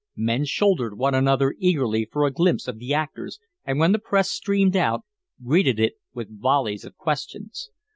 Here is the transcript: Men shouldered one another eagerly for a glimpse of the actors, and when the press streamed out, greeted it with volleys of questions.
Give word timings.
Men 0.17 0.45
shouldered 0.45 0.97
one 0.97 1.13
another 1.13 1.53
eagerly 1.59 2.09
for 2.11 2.25
a 2.25 2.31
glimpse 2.31 2.67
of 2.67 2.79
the 2.79 2.91
actors, 2.91 3.37
and 3.65 3.77
when 3.77 3.91
the 3.91 3.99
press 3.99 4.31
streamed 4.31 4.75
out, 4.75 5.03
greeted 5.43 5.79
it 5.79 5.93
with 6.11 6.41
volleys 6.41 6.83
of 6.83 6.97
questions. 6.97 7.69